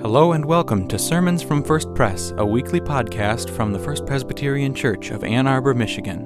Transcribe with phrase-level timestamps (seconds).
[0.00, 4.72] Hello and welcome to Sermons from First Pres, a weekly podcast from the First Presbyterian
[4.72, 6.20] Church of Ann Arbor, Michigan.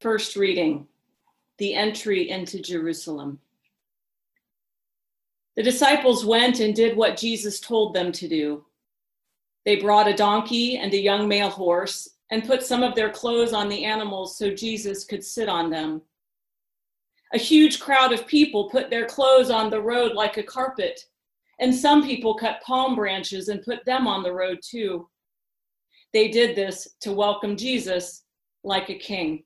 [0.00, 0.86] First reading
[1.58, 3.40] The Entry into Jerusalem.
[5.56, 8.64] The disciples went and did what Jesus told them to do.
[9.66, 13.52] They brought a donkey and a young male horse and put some of their clothes
[13.52, 16.00] on the animals so Jesus could sit on them.
[17.32, 21.00] A huge crowd of people put their clothes on the road like a carpet,
[21.60, 25.08] and some people cut palm branches and put them on the road too.
[26.12, 28.24] They did this to welcome Jesus
[28.64, 29.44] like a king.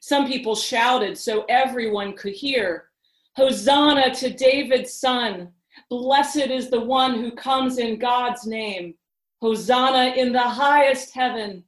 [0.00, 2.88] Some people shouted so everyone could hear
[3.36, 5.52] Hosanna to David's son!
[5.90, 8.94] Blessed is the one who comes in God's name.
[9.40, 11.62] Hosanna in the highest heaven.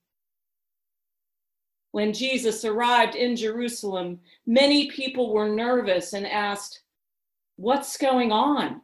[1.93, 6.83] When Jesus arrived in Jerusalem, many people were nervous and asked,
[7.57, 8.81] What's going on?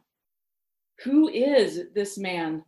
[1.03, 2.63] Who is this man?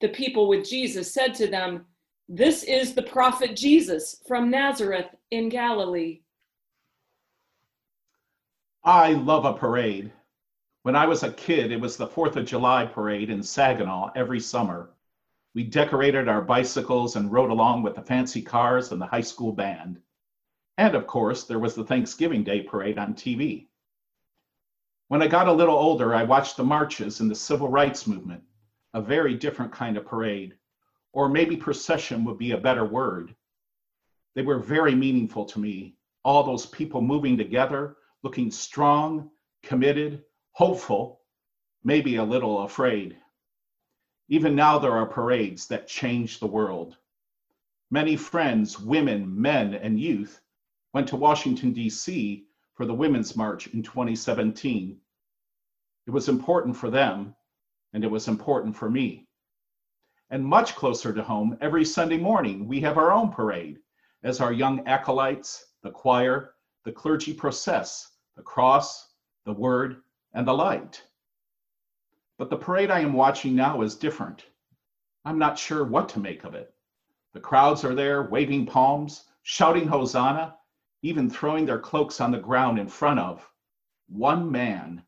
[0.00, 1.86] The people with Jesus said to them,
[2.28, 6.22] This is the prophet Jesus from Nazareth in Galilee.
[8.82, 10.10] I love a parade.
[10.82, 14.40] When I was a kid, it was the 4th of July parade in Saginaw every
[14.40, 14.90] summer.
[15.54, 19.52] We decorated our bicycles and rode along with the fancy cars and the high school
[19.52, 20.00] band.
[20.78, 23.66] And of course, there was the Thanksgiving Day parade on TV.
[25.08, 28.44] When I got a little older, I watched the marches in the civil rights movement,
[28.94, 30.54] a very different kind of parade,
[31.12, 33.34] or maybe procession would be a better word.
[34.34, 39.30] They were very meaningful to me, all those people moving together, looking strong,
[39.64, 41.22] committed, hopeful,
[41.82, 43.16] maybe a little afraid.
[44.32, 46.96] Even now, there are parades that change the world.
[47.90, 50.40] Many friends, women, men, and youth
[50.94, 52.46] went to Washington, D.C.
[52.74, 54.96] for the Women's March in 2017.
[56.06, 57.34] It was important for them,
[57.92, 59.26] and it was important for me.
[60.30, 63.80] And much closer to home, every Sunday morning, we have our own parade
[64.22, 68.06] as our young acolytes, the choir, the clergy process
[68.36, 69.08] the cross,
[69.44, 70.02] the word,
[70.34, 71.02] and the light.
[72.40, 74.46] But the parade I am watching now is different.
[75.26, 76.72] I'm not sure what to make of it.
[77.34, 80.56] The crowds are there waving palms, shouting Hosanna,
[81.02, 83.46] even throwing their cloaks on the ground in front of
[84.08, 85.04] one man,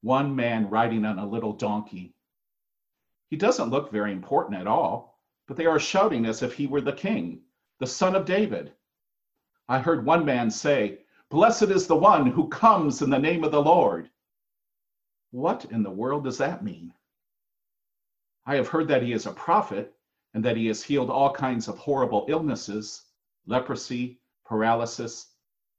[0.00, 2.16] one man riding on a little donkey.
[3.30, 6.80] He doesn't look very important at all, but they are shouting as if he were
[6.80, 7.42] the king,
[7.78, 8.72] the son of David.
[9.68, 13.52] I heard one man say, Blessed is the one who comes in the name of
[13.52, 14.10] the Lord.
[15.32, 16.92] What in the world does that mean?
[18.44, 19.94] I have heard that he is a prophet
[20.34, 23.06] and that he has healed all kinds of horrible illnesses,
[23.46, 25.32] leprosy, paralysis,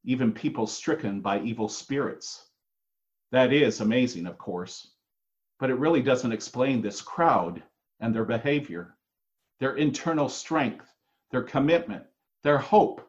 [0.04, 2.50] even people stricken by evil spirits.
[3.32, 4.96] That is amazing, of course,
[5.60, 7.62] but it really doesn't explain this crowd
[8.00, 8.98] and their behavior,
[9.60, 10.92] their internal strength,
[11.30, 12.08] their commitment,
[12.42, 13.08] their hope.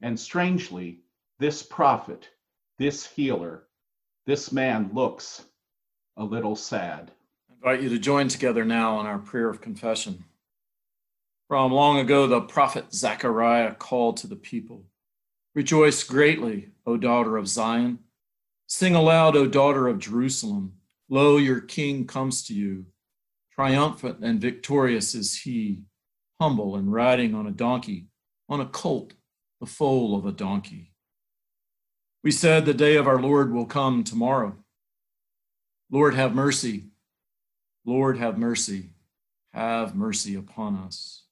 [0.00, 1.04] And strangely,
[1.38, 2.28] this prophet,
[2.76, 3.68] this healer,
[4.26, 5.44] this man looks
[6.16, 7.10] a little sad.
[7.50, 10.24] I invite you to join together now in our prayer of confession.
[11.48, 14.84] From long ago, the prophet Zechariah called to the people
[15.54, 18.00] Rejoice greatly, O daughter of Zion.
[18.66, 20.72] Sing aloud, O daughter of Jerusalem.
[21.08, 22.86] Lo, your king comes to you.
[23.54, 25.82] Triumphant and victorious is he,
[26.40, 28.08] humble and riding on a donkey,
[28.48, 29.12] on a colt,
[29.60, 30.93] the foal of a donkey.
[32.24, 34.56] We said the day of our Lord will come tomorrow.
[35.90, 36.84] Lord, have mercy.
[37.84, 38.88] Lord, have mercy.
[39.52, 41.24] Have mercy upon us.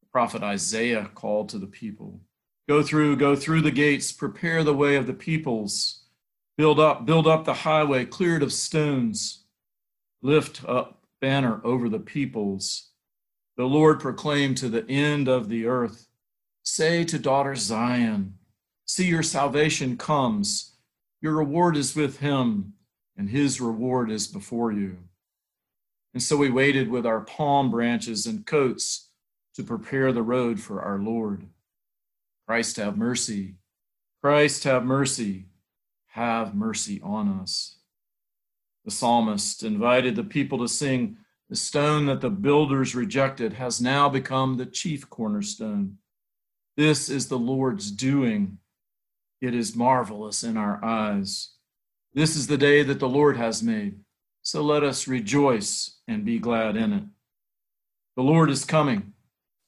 [0.00, 2.22] The prophet Isaiah called to the people
[2.66, 6.02] Go through, go through the gates, prepare the way of the peoples.
[6.56, 9.44] Build up, build up the highway cleared of stones.
[10.22, 12.90] Lift up banner over the peoples.
[13.58, 16.08] The Lord proclaimed to the end of the earth.
[16.62, 18.37] Say to daughter Zion,
[18.88, 20.72] See, your salvation comes.
[21.20, 22.72] Your reward is with him,
[23.18, 24.96] and his reward is before you.
[26.14, 29.10] And so we waited with our palm branches and coats
[29.56, 31.46] to prepare the road for our Lord.
[32.46, 33.56] Christ have mercy.
[34.22, 35.48] Christ have mercy.
[36.06, 37.76] Have mercy on us.
[38.86, 41.18] The psalmist invited the people to sing,
[41.50, 45.98] The stone that the builders rejected has now become the chief cornerstone.
[46.78, 48.58] This is the Lord's doing
[49.40, 51.52] it is marvelous in our eyes.
[52.14, 54.00] This is the day that the Lord has made.
[54.42, 57.04] So let us rejoice and be glad in it.
[58.16, 59.12] The Lord is coming.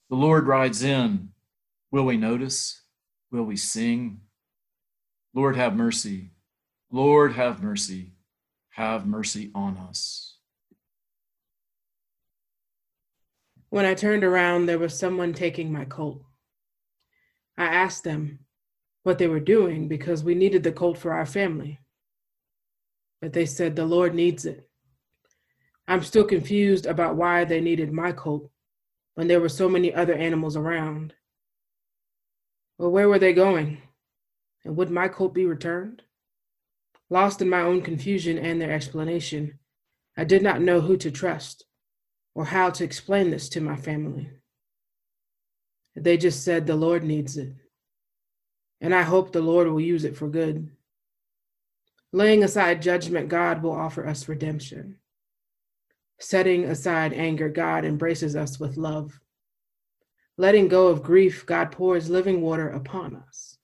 [0.08, 1.28] The Lord rides in.
[1.92, 2.82] Will we notice?
[3.30, 4.20] Will we sing?
[5.34, 6.30] Lord, have mercy.
[6.90, 8.14] Lord, have mercy.
[8.70, 10.36] Have mercy on us.
[13.68, 16.22] When I turned around, there was someone taking my colt.
[17.56, 18.40] I asked them
[19.02, 21.80] what they were doing because we needed the colt for our family.
[23.20, 24.68] But they said the Lord needs it.
[25.88, 28.50] I'm still confused about why they needed my colt
[29.14, 31.14] when there were so many other animals around.
[32.78, 33.82] Well, where were they going?
[34.64, 36.02] And would my colt be returned?
[37.08, 39.58] Lost in my own confusion and their explanation,
[40.16, 41.64] I did not know who to trust
[42.34, 44.30] or how to explain this to my family.
[45.96, 47.52] They just said the Lord needs it.
[48.80, 50.70] And I hope the Lord will use it for good.
[52.12, 54.96] Laying aside judgment, God will offer us redemption.
[56.18, 59.20] Setting aside anger, God embraces us with love.
[60.36, 63.58] Letting go of grief, God pours living water upon us.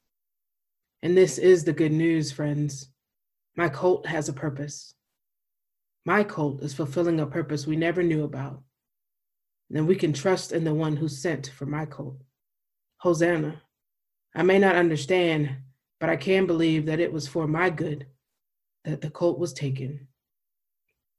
[1.02, 2.88] And this is the good news, friends.
[3.56, 4.94] My colt has a purpose.
[6.04, 8.62] My colt is fulfilling a purpose we never knew about.
[9.68, 12.22] Then we can trust in the one who sent for my colt.
[12.98, 13.62] Hosanna.
[14.38, 15.49] I may not understand,
[15.99, 18.06] but I can believe that it was for my good
[18.85, 20.09] that the colt was taken.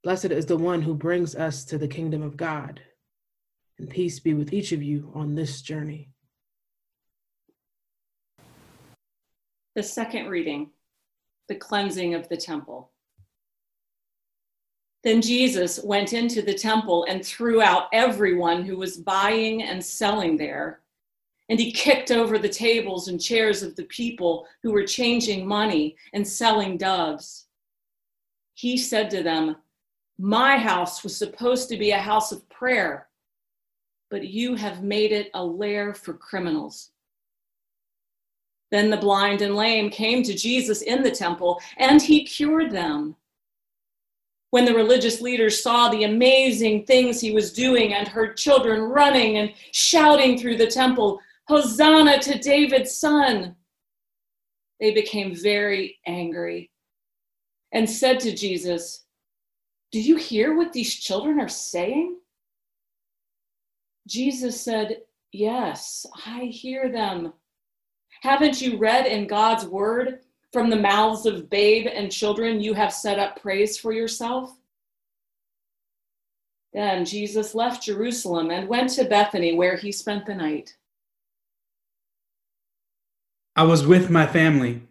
[0.04, 2.80] Blessed is the one who brings us to the kingdom of God.
[3.80, 6.12] And peace be with each of you on this journey.
[9.76, 10.70] The second reading,
[11.50, 12.92] the cleansing of the temple.
[15.04, 20.38] Then Jesus went into the temple and threw out everyone who was buying and selling
[20.38, 20.82] there.
[21.50, 25.96] And he kicked over the tables and chairs of the people who were changing money
[26.14, 27.48] and selling doves.
[28.54, 29.56] He said to them,
[30.18, 33.08] My house was supposed to be a house of prayer,
[34.10, 36.92] but you have made it a lair for criminals.
[38.72, 43.16] Then the blind and lame came to Jesus in the temple, and he cured them.
[44.52, 49.38] When the religious leaders saw the amazing things he was doing and heard children running
[49.38, 53.56] and shouting through the temple, Hosanna to David's son,
[54.80, 56.70] they became very angry
[57.72, 59.06] and said to Jesus,
[59.92, 62.18] Do you hear what these children are saying?
[64.08, 65.02] Jesus said,
[65.32, 67.34] Yes, I hear them.
[68.22, 70.20] Haven't you read in God's word?
[70.54, 74.58] From the mouths of babe and children, you have set up praise for yourself.
[76.74, 80.76] Then Jesus left Jerusalem and went to Bethany, where he spent the night.
[83.58, 84.84] I was with my family.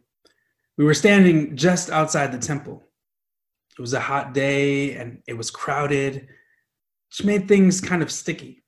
[0.76, 2.82] We were standing just outside the temple.
[3.78, 6.26] It was a hot day and it was crowded,
[7.08, 8.64] which made things kind of sticky.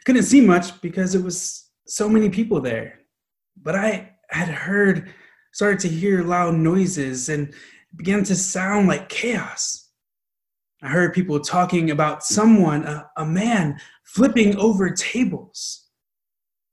[0.00, 3.00] I couldn't see much because it was so many people there,
[3.60, 5.12] but I had heard
[5.52, 7.52] started to hear loud noises and
[7.96, 9.90] began to sound like chaos.
[10.82, 15.89] I heard people talking about someone, a, a man, flipping over tables.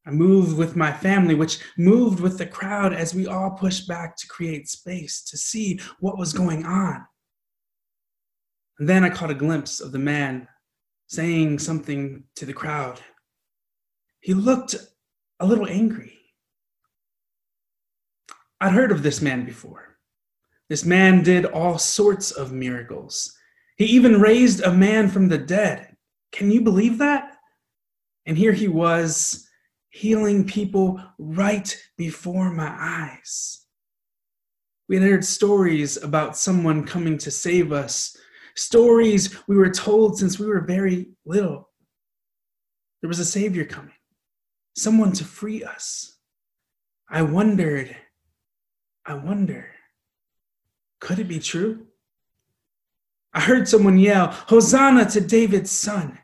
[0.07, 4.15] I moved with my family, which moved with the crowd as we all pushed back
[4.15, 7.05] to create space to see what was going on.
[8.79, 10.47] And then I caught a glimpse of the man
[11.07, 13.01] saying something to the crowd.
[14.21, 14.75] He looked
[15.41, 16.17] a little angry.
[18.61, 19.97] I'd heard of this man before.
[20.69, 23.33] This man did all sorts of miracles.
[23.75, 25.97] He even raised a man from the dead.
[26.31, 27.35] Can you believe that?
[28.25, 29.46] And here he was
[29.97, 33.65] healing people right before my eyes.
[34.87, 38.15] We had heard stories about someone coming to save us,
[38.55, 41.69] stories we were told since we were very little.
[43.01, 43.95] There was a Savior coming,
[44.75, 46.17] someone to free us.
[47.09, 47.95] I wondered
[49.03, 49.71] I wonder,
[50.99, 51.87] could it be true?
[53.33, 56.19] I heard someone yell, Hosanna to David's son.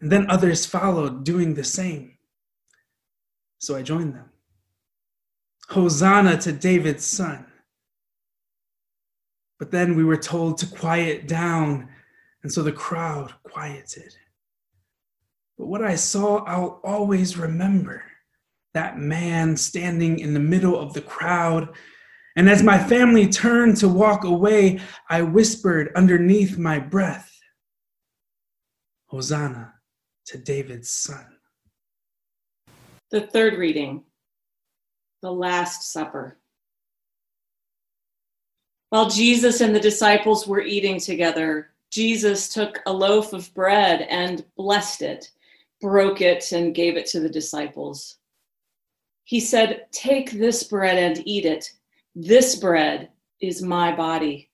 [0.00, 2.17] And then others followed, doing the same.
[3.58, 4.30] So I joined them.
[5.68, 7.44] Hosanna to David's son.
[9.58, 11.88] But then we were told to quiet down,
[12.42, 14.14] and so the crowd quieted.
[15.58, 18.04] But what I saw, I'll always remember
[18.74, 21.74] that man standing in the middle of the crowd
[22.38, 24.78] and as my family turned to walk away,
[25.10, 27.36] I whispered underneath my breath,
[29.06, 29.74] Hosanna
[30.26, 31.37] to David's son.
[33.10, 34.04] The third reading,
[35.22, 36.36] the Last Supper.
[38.90, 44.44] While Jesus and the disciples were eating together, Jesus took a loaf of bread and
[44.56, 45.30] blessed it,
[45.80, 48.18] broke it, and gave it to the disciples.
[49.24, 51.70] He said, Take this bread and eat it
[52.14, 53.10] This bread
[53.40, 54.50] is my body.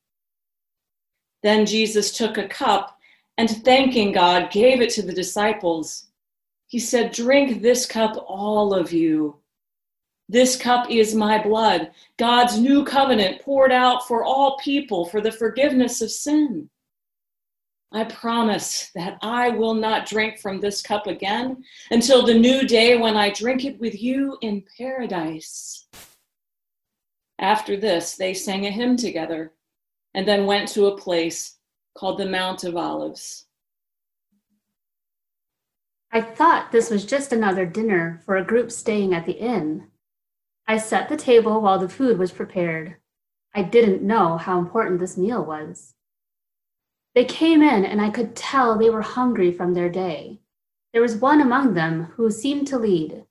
[1.42, 2.98] Then Jesus took a cup
[3.36, 6.06] and, thanking God, gave it to the disciples.
[6.74, 9.36] He said, Drink this cup, all of you.
[10.28, 15.30] This cup is my blood, God's new covenant poured out for all people for the
[15.30, 16.68] forgiveness of sin.
[17.92, 21.62] I promise that I will not drink from this cup again
[21.92, 25.86] until the new day when I drink it with you in paradise.
[27.38, 29.52] After this, they sang a hymn together
[30.14, 31.56] and then went to a place
[31.96, 33.46] called the Mount of Olives.
[36.14, 39.88] I thought this was just another dinner for a group staying at the inn.
[40.64, 42.98] I set the table while the food was prepared.
[43.52, 45.94] I didn't know how important this meal was.
[47.16, 50.38] They came in, and I could tell they were hungry from their day.
[50.92, 53.24] There was one among them who seemed to lead.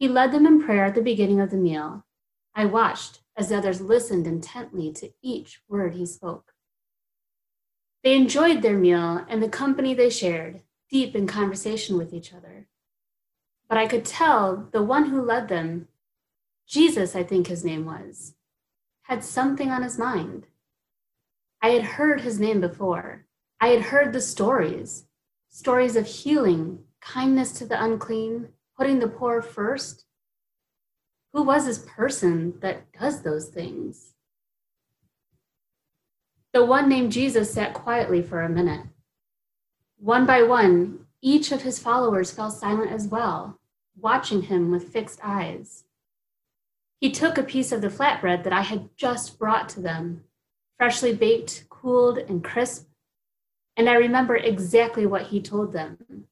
[0.00, 2.04] He led them in prayer at the beginning of the meal.
[2.52, 6.52] I watched as the others listened intently to each word he spoke.
[8.02, 12.68] They enjoyed their meal and the company they shared, deep in conversation with each other.
[13.68, 15.88] But I could tell the one who led them,
[16.68, 18.34] Jesus, I think his name was,
[19.04, 20.46] had something on his mind.
[21.62, 23.24] I had heard his name before.
[23.60, 25.06] I had heard the stories
[25.48, 30.06] stories of healing, kindness to the unclean, putting the poor first,
[31.34, 34.14] who was this person that does those things?
[36.54, 38.86] The one named Jesus sat quietly for a minute.
[40.02, 43.60] One by one, each of his followers fell silent as well,
[43.96, 45.84] watching him with fixed eyes.
[47.00, 50.24] He took a piece of the flatbread that I had just brought to them,
[50.76, 52.88] freshly baked, cooled, and crisp,
[53.76, 56.26] and I remember exactly what he told them.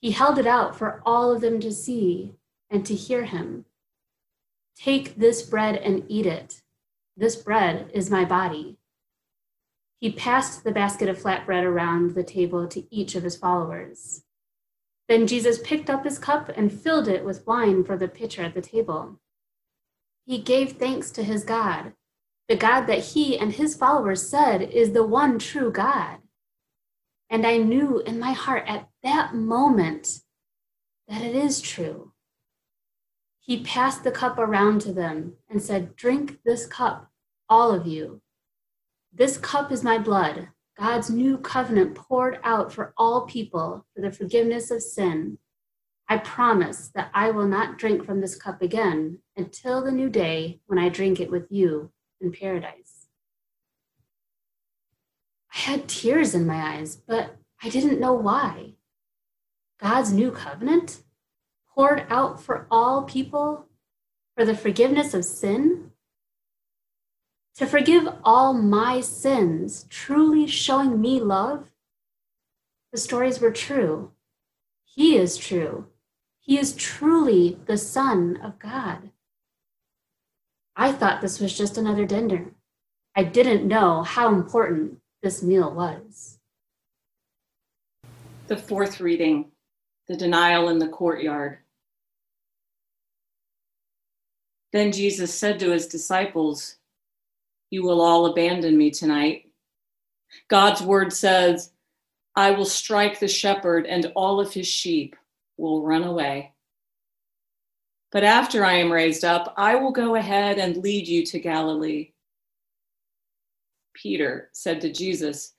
[0.00, 2.34] He held it out for all of them to see
[2.68, 3.64] and to hear him.
[4.74, 6.62] Take this bread and eat it.
[7.16, 8.76] This bread is my body.
[10.04, 14.22] He passed the basket of flatbread around the table to each of his followers.
[15.08, 18.52] Then Jesus picked up his cup and filled it with wine for the pitcher at
[18.52, 19.18] the table.
[20.26, 21.94] He gave thanks to his God,
[22.50, 26.18] the God that he and his followers said is the one true God.
[27.30, 30.20] And I knew in my heart at that moment
[31.08, 32.12] that it is true.
[33.40, 37.10] He passed the cup around to them and said, Drink this cup,
[37.48, 38.20] all of you.
[39.16, 44.10] This cup is my blood, God's new covenant poured out for all people for the
[44.10, 45.38] forgiveness of sin.
[46.08, 50.60] I promise that I will not drink from this cup again until the new day
[50.66, 53.06] when I drink it with you in paradise.
[55.54, 58.74] I had tears in my eyes, but I didn't know why.
[59.80, 61.02] God's new covenant?
[61.74, 63.66] poured out for all people
[64.36, 65.90] for the forgiveness of sin?
[67.56, 71.68] To forgive all my sins, truly showing me love?
[72.90, 74.10] The stories were true.
[74.84, 75.86] He is true.
[76.40, 79.10] He is truly the Son of God.
[80.76, 82.46] I thought this was just another dinner.
[83.14, 86.38] I didn't know how important this meal was.
[88.48, 89.52] The fourth reading,
[90.08, 91.58] the denial in the courtyard.
[94.72, 96.78] Then Jesus said to his disciples,
[97.70, 99.50] You will all abandon me tonight.
[100.48, 101.72] God's word says,
[102.36, 105.14] I will strike the shepherd, and all of his sheep
[105.56, 106.52] will run away.
[108.10, 112.12] But after I am raised up, I will go ahead and lead you to Galilee.
[113.94, 115.54] Peter said to Jesus,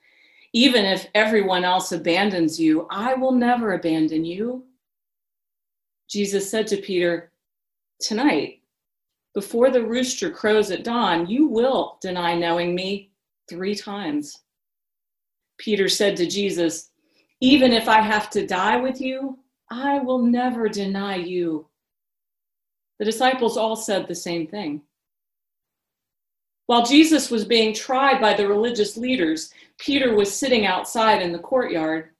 [0.53, 4.65] Even if everyone else abandons you, I will never abandon you.
[6.09, 7.31] Jesus said to Peter,
[8.00, 8.62] Tonight,
[9.35, 13.11] before the rooster crows at dawn, you will deny knowing me
[13.49, 14.43] three times.
[15.57, 16.91] Peter said to Jesus,
[17.41, 19.37] Even if I have to die with you,
[19.69, 21.67] I will never deny you.
[22.97, 24.81] The disciples all said the same thing.
[26.67, 31.39] While Jesus was being tried by the religious leaders, Peter was sitting outside in the
[31.39, 32.11] courtyard.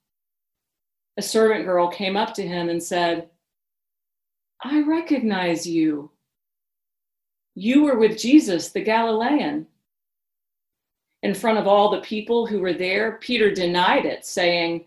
[1.18, 3.30] A servant girl came up to him and said,
[4.62, 6.12] I recognize you.
[7.56, 9.68] You were with Jesus, the Galilean.
[11.24, 14.86] In front of all the people who were there, Peter denied it, saying,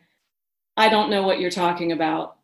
[0.77, 2.37] I don't know what you're talking about.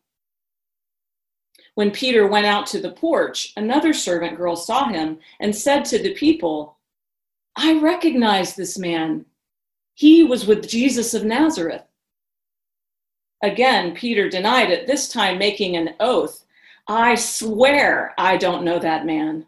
[1.75, 5.99] When Peter went out to the porch, another servant girl saw him and said to
[6.01, 6.77] the people,
[7.55, 9.25] I recognize this man.
[9.93, 11.83] He was with Jesus of Nazareth.
[13.43, 16.45] Again, Peter denied it, this time making an oath
[16.87, 19.47] I swear I don't know that man.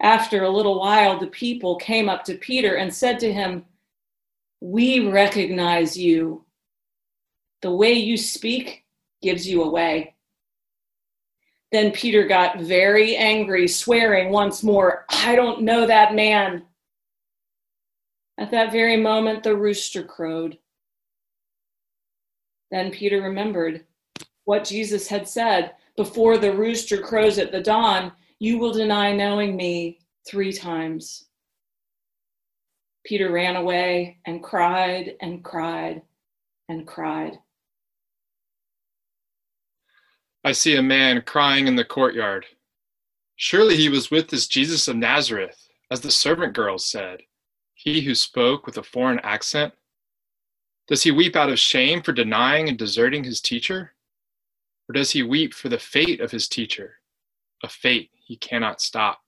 [0.00, 3.64] After a little while, the people came up to Peter and said to him,
[4.60, 6.44] We recognize you.
[7.62, 8.84] The way you speak
[9.22, 10.14] gives you away.
[11.72, 16.62] Then Peter got very angry, swearing once more, I don't know that man.
[18.38, 20.58] At that very moment, the rooster crowed.
[22.70, 23.84] Then Peter remembered
[24.44, 29.56] what Jesus had said Before the rooster crows at the dawn, you will deny knowing
[29.56, 31.26] me three times.
[33.04, 36.02] Peter ran away and cried and cried
[36.68, 37.38] and cried.
[40.44, 42.46] I see a man crying in the courtyard.
[43.36, 47.22] Surely he was with this Jesus of Nazareth, as the servant girls said,
[47.74, 49.72] he who spoke with a foreign accent.
[50.86, 53.94] Does he weep out of shame for denying and deserting his teacher?
[54.88, 56.96] Or does he weep for the fate of his teacher,
[57.62, 59.22] a fate he cannot stop?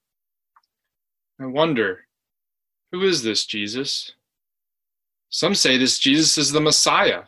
[1.41, 2.05] I wonder,
[2.91, 4.11] who is this Jesus?
[5.31, 7.23] Some say this Jesus is the Messiah.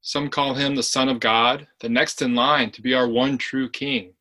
[0.00, 3.36] Some call him the Son of God, the next in line to be our one
[3.36, 4.12] true King.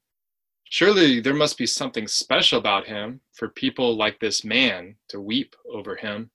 [0.63, 5.55] Surely there must be something special about him for people like this man to weep
[5.71, 6.31] over him.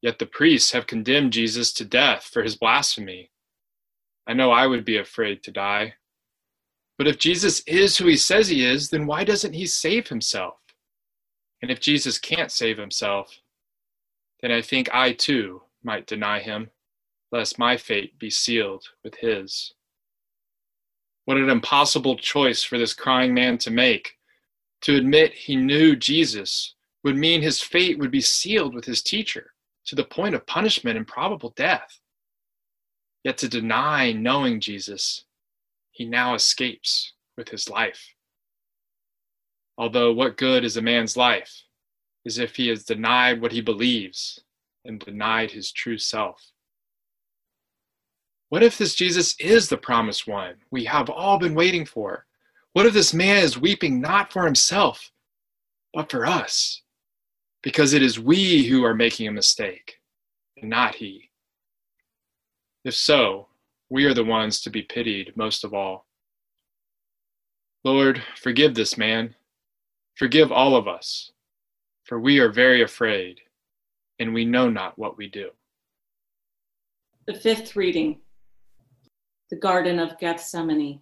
[0.00, 3.30] Yet the priests have condemned Jesus to death for his blasphemy.
[4.26, 5.94] I know I would be afraid to die.
[6.98, 10.54] But if Jesus is who he says he is, then why doesn't he save himself?
[11.62, 13.38] And if Jesus can't save himself,
[14.40, 16.70] then I think I too might deny him,
[17.30, 19.74] lest my fate be sealed with his.
[21.24, 24.18] What an impossible choice for this crying man to make.
[24.82, 29.52] To admit he knew Jesus would mean his fate would be sealed with his teacher
[29.86, 32.00] to the point of punishment and probable death.
[33.22, 35.24] Yet to deny knowing Jesus,
[35.92, 38.14] he now escapes with his life.
[39.78, 41.62] Although, what good is a man's life
[42.24, 44.40] is if he has denied what he believes
[44.84, 46.50] and denied his true self?
[48.48, 52.26] What if this Jesus is the promised one we have all been waiting for?
[52.72, 55.12] What if this man is weeping not for himself,
[55.94, 56.82] but for us?
[57.62, 60.00] because it is we who are making a mistake
[60.60, 61.30] and not he.
[62.84, 63.48] If so,
[63.92, 66.06] we are the ones to be pitied most of all.
[67.84, 69.34] Lord, forgive this man.
[70.14, 71.32] Forgive all of us,
[72.04, 73.42] for we are very afraid,
[74.18, 75.50] and we know not what we do.
[77.26, 78.20] The fifth reading
[79.50, 81.00] the Garden of Gethsemane.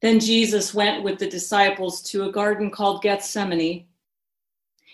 [0.00, 3.84] Then Jesus went with the disciples to a garden called Gethsemane.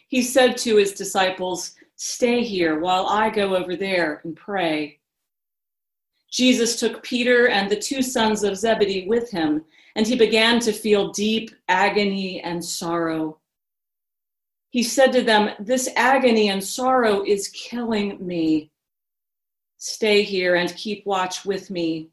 [0.08, 4.98] He said to his disciples, Stay here while I go over there and pray.
[6.34, 10.72] Jesus took Peter and the two sons of Zebedee with him, and he began to
[10.72, 13.38] feel deep agony and sorrow.
[14.70, 18.72] He said to them, This agony and sorrow is killing me.
[19.78, 22.08] Stay here and keep watch with me.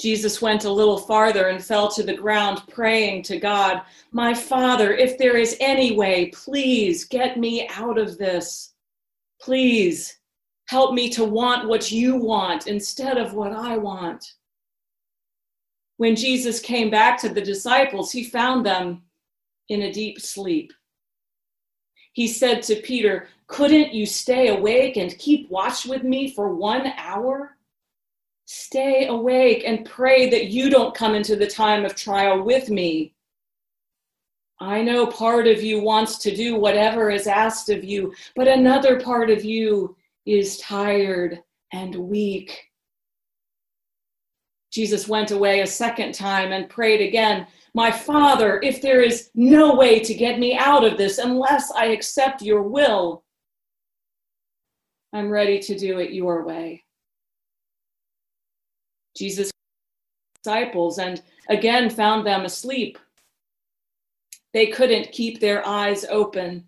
[0.00, 4.94] Jesus went a little farther and fell to the ground, praying to God, My Father,
[4.94, 8.72] if there is any way, please get me out of this.
[9.38, 10.17] Please
[10.68, 14.34] help me to want what you want instead of what I want.
[15.96, 19.02] When Jesus came back to the disciples, he found them
[19.70, 20.72] in a deep sleep.
[22.12, 26.92] He said to Peter, Couldn't you stay awake and keep watch with me for one
[26.98, 27.56] hour?
[28.44, 33.14] Stay awake and pray that you don't come into the time of trial with me.
[34.60, 39.00] I know part of you wants to do whatever is asked of you, but another
[39.00, 39.96] part of you
[40.28, 42.64] is tired and weak.
[44.70, 49.74] Jesus went away a second time and prayed again, My Father, if there is no
[49.74, 53.24] way to get me out of this unless I accept your will,
[55.14, 56.84] I'm ready to do it your way.
[59.16, 59.50] Jesus'
[60.44, 62.98] disciples and again found them asleep.
[64.52, 66.67] They couldn't keep their eyes open.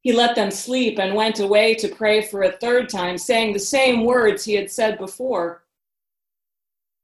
[0.00, 3.58] He let them sleep and went away to pray for a third time, saying the
[3.58, 5.64] same words he had said before.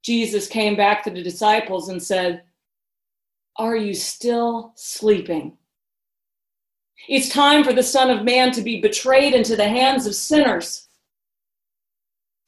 [0.05, 2.45] Jesus came back to the disciples and said,
[3.57, 5.57] Are you still sleeping?
[7.09, 10.89] It's time for the Son of Man to be betrayed into the hands of sinners.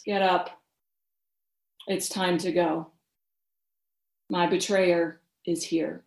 [0.05, 0.63] Get up.
[1.89, 2.93] It's time to go.
[4.31, 6.05] My betrayer is here.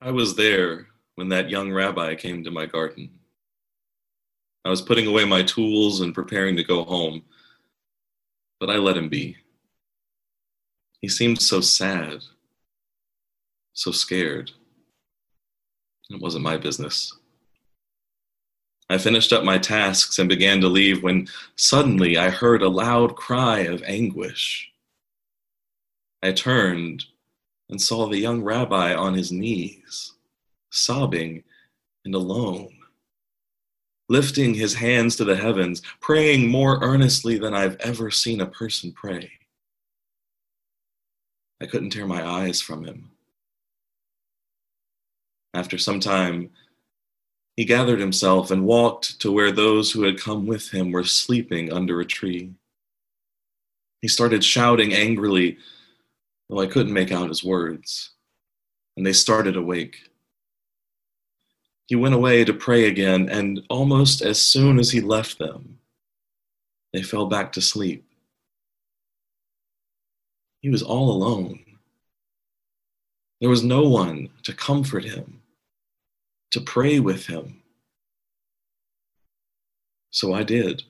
[0.00, 3.10] I was there when that young rabbi came to my garden.
[4.64, 7.22] I was putting away my tools and preparing to go home,
[8.60, 9.36] but I let him be.
[11.00, 12.20] He seemed so sad,
[13.72, 14.52] so scared.
[16.10, 17.12] It wasn't my business.
[18.88, 23.16] I finished up my tasks and began to leave when suddenly I heard a loud
[23.16, 24.70] cry of anguish.
[26.22, 27.06] I turned
[27.68, 30.12] and saw the young rabbi on his knees,
[30.72, 31.44] sobbing
[32.04, 32.68] and alone,
[34.08, 38.92] lifting his hands to the heavens, praying more earnestly than I've ever seen a person
[38.92, 39.30] pray.
[41.60, 43.10] I couldn't tear my eyes from him.
[45.54, 46.50] After some time,
[47.56, 51.72] he gathered himself and walked to where those who had come with him were sleeping
[51.72, 52.50] under a tree.
[54.00, 55.58] He started shouting angrily,
[56.48, 58.10] though I couldn't make out his words,
[58.96, 60.08] and they started awake.
[61.92, 65.78] He went away to pray again, and almost as soon as he left them,
[66.94, 68.06] they fell back to sleep.
[70.62, 71.62] He was all alone.
[73.42, 75.42] There was no one to comfort him,
[76.52, 77.60] to pray with him.
[80.12, 80.84] So I did.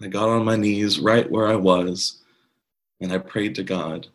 [0.00, 2.22] I got on my knees right where I was,
[3.00, 4.06] and I prayed to God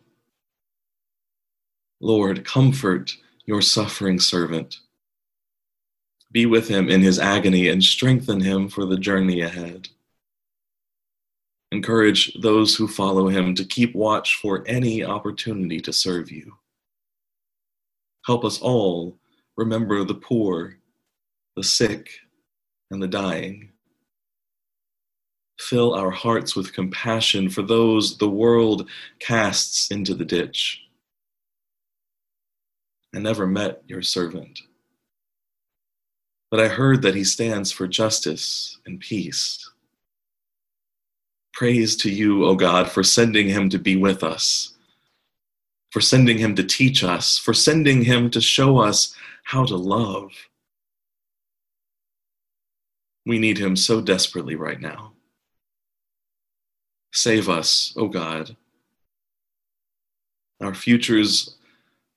[2.00, 4.80] Lord, comfort your suffering servant.
[6.32, 9.90] Be with him in his agony and strengthen him for the journey ahead.
[11.72, 16.58] Encourage those who follow him to keep watch for any opportunity to serve you.
[18.26, 19.18] Help us all
[19.58, 20.78] remember the poor,
[21.56, 22.10] the sick,
[22.92, 23.72] and the dying.
[25.60, 30.82] Fill our hearts with compassion for those the world casts into the ditch.
[33.14, 34.60] I never met your servant,
[36.56, 39.70] but I heard that he stands for justice and peace.
[41.52, 44.74] Praise to you, O God, for sending him to be with us,
[45.92, 49.14] for sending him to teach us, for sending him to show us
[49.44, 50.32] how to love.
[53.26, 55.12] We need him so desperately right now.
[57.12, 58.56] Save us, O God.
[60.62, 61.58] Our futures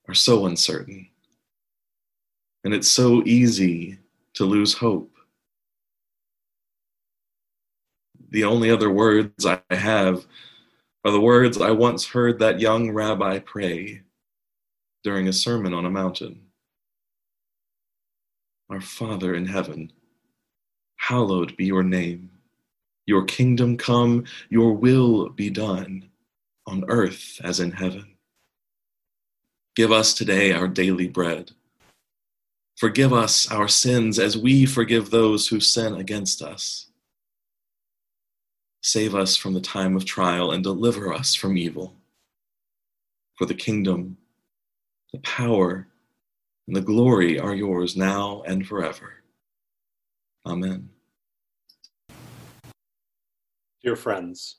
[0.07, 1.09] are so uncertain,
[2.63, 3.99] and it's so easy
[4.39, 5.13] to lose hope.
[8.31, 10.27] the only other words I have
[11.05, 14.03] are the words I once heard that young rabbi pray
[15.05, 16.43] during a sermon on a mountain
[18.71, 19.93] Our Father in heaven,
[20.97, 22.31] hallowed be your name.
[23.07, 26.11] Your kingdom come, your will be done,
[26.67, 28.17] on earth as in heaven.
[29.77, 31.53] Give us today our daily bread.
[32.79, 36.89] Forgive us our sins as we forgive those who sin against us
[38.81, 41.95] Save us from the time of trial and deliver us from evil.
[43.35, 44.17] For the kingdom,
[45.13, 45.89] the power,
[46.67, 49.15] and the glory are yours now and forever.
[50.47, 50.91] Amen.
[53.83, 54.57] Dear friends,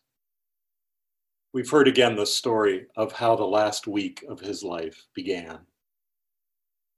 [1.54, 5.60] we've heard again the story of how the last week of his life began.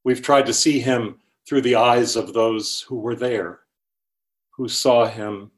[0.03, 3.59] We've tried to see him through the eyes of those who were there,
[4.51, 5.51] who saw him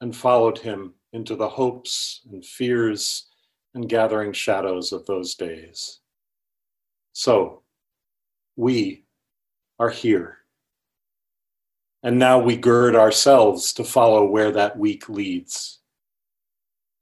[0.00, 3.26] and followed him into the hopes and fears
[3.74, 6.00] and gathering shadows of those days.
[7.12, 7.62] So,
[8.56, 9.04] we
[9.78, 10.38] are here.
[12.02, 15.80] And now we gird ourselves to follow where that week leads.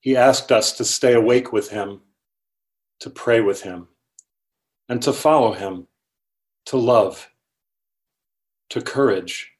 [0.00, 2.00] He asked us to stay awake with him,
[3.00, 3.88] to pray with him,
[4.88, 5.88] and to follow him,
[6.66, 7.28] to love,
[8.70, 9.52] to courage,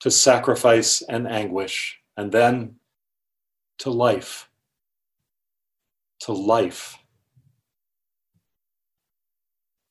[0.00, 2.74] to sacrifice and anguish, and then
[3.78, 4.50] to life.
[6.22, 6.98] To life.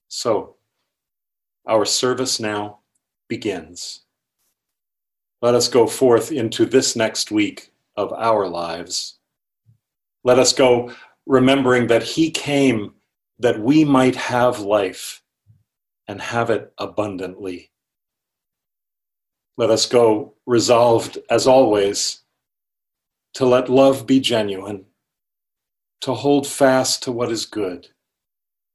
[0.10, 0.56] So,
[1.66, 2.80] our service now
[3.28, 4.02] begins.
[5.42, 9.20] Let us go forth into this next week of our lives.
[10.24, 10.92] Let us go
[11.26, 12.94] remembering that He came
[13.40, 15.22] that we might have life
[16.08, 17.72] and have it abundantly.
[19.58, 22.22] Let us go resolved, as always,
[23.34, 24.86] to let love be genuine,
[26.02, 27.88] to hold fast to what is good,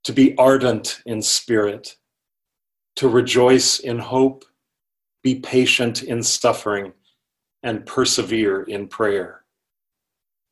[0.05, 1.97] to be ardent in spirit,
[2.97, 4.45] to rejoice in hope,
[5.23, 6.93] be patient in suffering,
[7.63, 9.42] and persevere in prayer.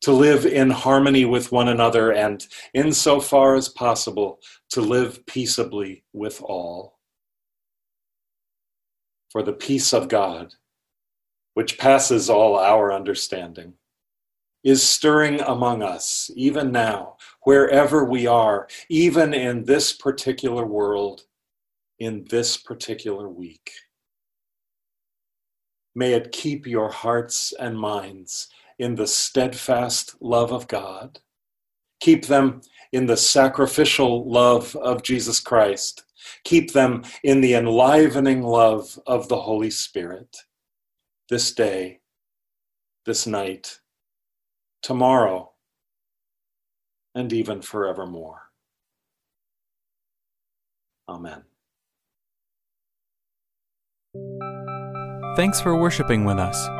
[0.03, 6.41] To live in harmony with one another and, insofar as possible, to live peaceably with
[6.43, 6.99] all.
[9.31, 10.55] For the peace of God,
[11.55, 13.75] which passes all our understanding,
[14.65, 21.23] is stirring among us, even now, wherever we are, even in this particular world,
[21.99, 23.71] in this particular week.
[25.95, 28.49] May it keep your hearts and minds
[28.81, 31.21] in the steadfast love of God.
[32.01, 32.63] Keep them
[32.93, 36.05] in the sacrificial love of Jesus Christ.
[36.45, 40.35] Keep them in the enlivening love of the Holy Spirit.
[41.29, 42.01] This day,
[43.05, 43.81] this night,
[44.83, 45.53] tomorrow,
[47.15, 48.41] and even forevermore.
[51.07, 51.43] Amen.
[55.37, 56.80] Thanks for worshiping with us.